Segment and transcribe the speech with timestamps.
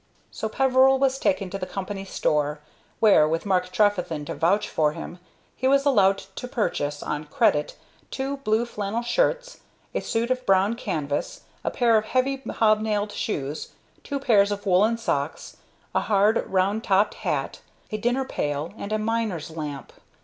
[0.31, 2.59] So Peveril was taken to the company store,
[2.99, 5.19] where, with Mark Trefethen to vouch for him,
[5.55, 7.75] he was allowed to purchase, on credit,
[8.09, 9.59] two blue flannel shirts,
[9.93, 14.97] a suit of brown canvas, a pair of heavy hobnailed shoes, two pairs of woollen
[14.97, 15.57] socks,
[15.93, 17.61] a hard, round topped hat,
[17.91, 19.93] a dinner pail, and a miner's lamp.